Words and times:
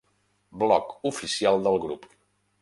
Blog 0.63 0.95
oficial 1.11 1.63
del 1.69 1.79
grup. 1.85 2.09